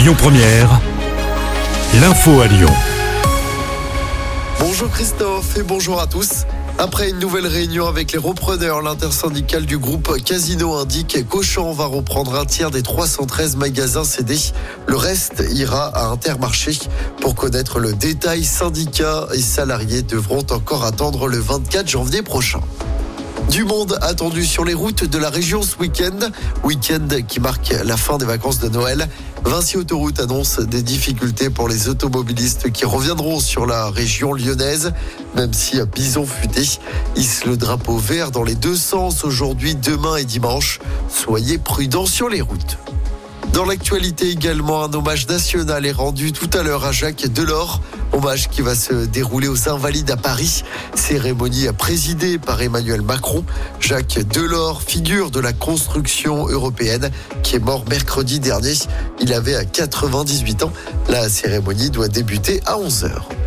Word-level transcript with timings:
Lyon 0.00 0.14
Première, 0.16 0.80
l'info 2.00 2.40
à 2.40 2.46
Lyon. 2.46 2.72
Bonjour 4.58 4.88
Christophe 4.88 5.58
et 5.58 5.62
bonjour 5.62 6.00
à 6.00 6.06
tous. 6.06 6.46
Après 6.78 7.10
une 7.10 7.18
nouvelle 7.18 7.46
réunion 7.46 7.86
avec 7.86 8.12
les 8.12 8.18
repreneurs, 8.18 8.80
l'intersyndicale 8.80 9.66
du 9.66 9.76
groupe 9.76 10.16
Casino 10.24 10.74
indique 10.76 11.28
qu'Auchan 11.28 11.72
va 11.72 11.84
reprendre 11.84 12.34
un 12.36 12.46
tiers 12.46 12.70
des 12.70 12.80
313 12.82 13.56
magasins 13.56 14.04
cédés. 14.04 14.40
Le 14.86 14.96
reste 14.96 15.44
ira 15.50 15.88
à 15.88 16.06
Intermarché. 16.06 16.78
Pour 17.20 17.34
connaître 17.34 17.78
le 17.78 17.92
détail, 17.92 18.42
syndicats 18.42 19.26
et 19.34 19.42
salariés 19.42 20.00
devront 20.00 20.46
encore 20.50 20.86
attendre 20.86 21.28
le 21.28 21.38
24 21.38 21.86
janvier 21.86 22.22
prochain. 22.22 22.60
Du 23.50 23.64
monde 23.64 23.98
attendu 24.00 24.46
sur 24.46 24.64
les 24.64 24.74
routes 24.74 25.02
de 25.02 25.18
la 25.18 25.28
région 25.28 25.62
ce 25.62 25.76
week-end. 25.78 26.30
Week-end 26.62 27.08
qui 27.26 27.40
marque 27.40 27.74
la 27.84 27.96
fin 27.96 28.16
des 28.16 28.24
vacances 28.24 28.60
de 28.60 28.68
Noël. 28.68 29.08
Vinci 29.44 29.76
Autoroute 29.76 30.20
annonce 30.20 30.60
des 30.60 30.82
difficultés 30.82 31.50
pour 31.50 31.68
les 31.68 31.88
automobilistes 31.88 32.70
qui 32.70 32.84
reviendront 32.84 33.40
sur 33.40 33.66
la 33.66 33.90
région 33.90 34.34
lyonnaise. 34.34 34.92
Même 35.34 35.52
si 35.52 35.80
Bison 35.92 36.24
Futé 36.24 36.62
hisse 37.16 37.44
le 37.44 37.56
drapeau 37.56 37.96
vert 37.96 38.30
dans 38.30 38.44
les 38.44 38.54
deux 38.54 38.76
sens 38.76 39.24
aujourd'hui, 39.24 39.74
demain 39.74 40.14
et 40.16 40.24
dimanche. 40.24 40.78
Soyez 41.08 41.58
prudents 41.58 42.06
sur 42.06 42.28
les 42.28 42.42
routes. 42.42 42.78
Dans 43.52 43.64
l'actualité 43.64 44.30
également, 44.30 44.84
un 44.84 44.92
hommage 44.94 45.26
national 45.26 45.84
est 45.84 45.92
rendu 45.92 46.30
tout 46.30 46.50
à 46.56 46.62
l'heure 46.62 46.84
à 46.84 46.92
Jacques 46.92 47.26
Delors. 47.26 47.80
Hommage 48.12 48.48
qui 48.48 48.62
va 48.62 48.74
se 48.74 49.06
dérouler 49.06 49.48
aux 49.48 49.68
Invalides 49.68 50.10
à 50.10 50.16
Paris. 50.16 50.62
Cérémonie 50.94 51.66
présidée 51.76 52.38
par 52.38 52.60
Emmanuel 52.60 53.02
Macron. 53.02 53.44
Jacques 53.80 54.18
Delors, 54.32 54.82
figure 54.82 55.30
de 55.30 55.40
la 55.40 55.52
construction 55.52 56.46
européenne, 56.48 57.10
qui 57.42 57.56
est 57.56 57.64
mort 57.64 57.84
mercredi 57.88 58.40
dernier. 58.40 58.74
Il 59.20 59.32
avait 59.32 59.64
98 59.64 60.64
ans. 60.64 60.72
La 61.08 61.28
cérémonie 61.28 61.90
doit 61.90 62.08
débuter 62.08 62.60
à 62.66 62.76
11h. 62.76 63.39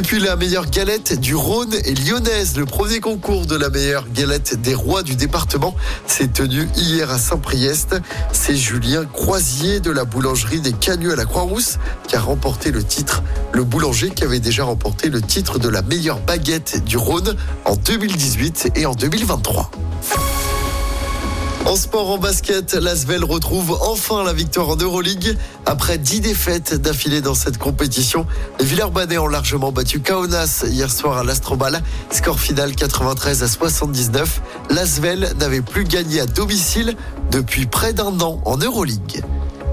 Et 0.00 0.18
la 0.18 0.34
meilleure 0.34 0.66
galette 0.66 1.20
du 1.20 1.34
Rhône 1.34 1.74
est 1.74 2.06
lyonnaise. 2.06 2.56
Le 2.56 2.64
premier 2.64 3.00
concours 3.00 3.44
de 3.44 3.54
la 3.54 3.68
meilleure 3.68 4.06
galette 4.08 4.60
des 4.60 4.74
rois 4.74 5.02
du 5.02 5.14
département 5.14 5.76
s'est 6.06 6.28
tenu 6.28 6.66
hier 6.74 7.10
à 7.10 7.18
Saint-Priest. 7.18 7.96
C'est 8.32 8.56
Julien 8.56 9.04
Croisier 9.04 9.78
de 9.78 9.90
la 9.90 10.04
boulangerie 10.04 10.60
des 10.60 10.72
Cagneux 10.72 11.12
à 11.12 11.16
la 11.16 11.26
Croix-Rousse 11.26 11.78
qui 12.08 12.16
a 12.16 12.20
remporté 12.20 12.70
le 12.70 12.82
titre. 12.82 13.22
Le 13.52 13.62
boulanger 13.62 14.10
qui 14.10 14.24
avait 14.24 14.40
déjà 14.40 14.64
remporté 14.64 15.10
le 15.10 15.20
titre 15.20 15.58
de 15.58 15.68
la 15.68 15.82
meilleure 15.82 16.20
baguette 16.20 16.82
du 16.84 16.96
Rhône 16.96 17.36
en 17.66 17.76
2018 17.76 18.72
et 18.76 18.86
en 18.86 18.94
2023. 18.94 19.70
En 21.66 21.76
sport, 21.76 22.10
en 22.10 22.18
basket, 22.18 22.74
l'Asvel 22.74 23.22
retrouve 23.22 23.78
enfin 23.82 24.24
la 24.24 24.32
victoire 24.32 24.70
en 24.70 24.76
Euroleague. 24.76 25.36
Après 25.66 25.98
dix 25.98 26.20
défaites 26.20 26.74
d'affilée 26.74 27.20
dans 27.20 27.34
cette 27.34 27.58
compétition, 27.58 28.26
les 28.58 28.64
Villeurbanais 28.64 29.18
ont 29.18 29.28
largement 29.28 29.70
battu 29.70 30.00
Kaunas 30.00 30.64
hier 30.66 30.90
soir 30.90 31.18
à 31.18 31.24
l'Astrobal. 31.24 31.80
Score 32.10 32.40
final 32.40 32.74
93 32.74 33.42
à 33.42 33.48
79. 33.48 34.42
L'Asvel 34.70 35.32
n'avait 35.38 35.60
plus 35.60 35.84
gagné 35.84 36.20
à 36.20 36.26
domicile 36.26 36.96
depuis 37.30 37.66
près 37.66 37.92
d'un 37.92 38.20
an 38.20 38.40
en 38.44 38.56
Euroleague. 38.56 39.22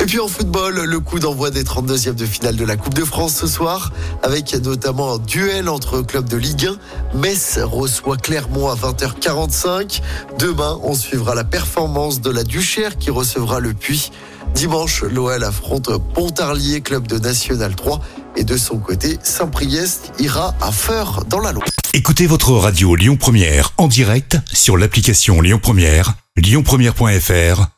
Et 0.00 0.06
puis 0.06 0.20
en 0.20 0.28
football, 0.28 0.84
le 0.84 1.00
coup 1.00 1.18
d'envoi 1.18 1.50
des 1.50 1.64
32e 1.64 2.14
de 2.14 2.24
finale 2.24 2.56
de 2.56 2.64
la 2.64 2.76
Coupe 2.76 2.94
de 2.94 3.04
France 3.04 3.34
ce 3.34 3.46
soir, 3.46 3.92
avec 4.22 4.54
notamment 4.54 5.14
un 5.14 5.18
duel 5.18 5.68
entre 5.68 6.02
clubs 6.02 6.28
de 6.28 6.36
Ligue 6.36 6.70
1. 7.14 7.18
Metz 7.18 7.58
reçoit 7.62 8.16
Clermont 8.16 8.68
à 8.68 8.76
20h45. 8.76 10.00
Demain, 10.38 10.78
on 10.82 10.94
suivra 10.94 11.34
la 11.34 11.44
performance 11.44 12.20
de 12.20 12.30
la 12.30 12.44
Duchère 12.44 12.96
qui 12.96 13.10
recevra 13.10 13.58
le 13.58 13.74
Puy. 13.74 14.12
Dimanche, 14.54 15.02
l'OL 15.02 15.42
affronte 15.42 15.90
Pontarlier, 16.14 16.80
club 16.80 17.06
de 17.06 17.18
National 17.18 17.74
3. 17.74 18.00
Et 18.36 18.44
de 18.44 18.56
son 18.56 18.78
côté, 18.78 19.18
Saint-Priest 19.22 20.12
ira 20.20 20.54
à 20.60 20.70
Feur 20.70 21.24
dans 21.28 21.40
la 21.40 21.52
Loire. 21.52 21.66
Écoutez 21.92 22.26
votre 22.26 22.52
radio 22.52 22.94
Lyon 22.94 23.16
Première 23.16 23.72
en 23.78 23.88
direct 23.88 24.38
sur 24.52 24.76
l'application 24.76 25.40
Lyon 25.40 25.58
Première, 25.60 26.14
lyonpremière.fr 26.36 27.77